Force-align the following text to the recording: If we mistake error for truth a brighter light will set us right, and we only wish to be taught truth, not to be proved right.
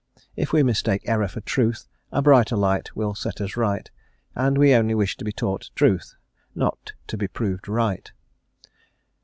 If 0.35 0.51
we 0.51 0.63
mistake 0.63 1.03
error 1.07 1.27
for 1.27 1.41
truth 1.41 1.87
a 2.11 2.23
brighter 2.23 2.55
light 2.55 2.95
will 2.95 3.13
set 3.13 3.39
us 3.39 3.55
right, 3.55 3.87
and 4.33 4.57
we 4.57 4.73
only 4.73 4.95
wish 4.95 5.15
to 5.17 5.23
be 5.25 5.31
taught 5.31 5.69
truth, 5.75 6.15
not 6.55 6.93
to 7.05 7.17
be 7.17 7.27
proved 7.27 7.67
right. 7.67 8.11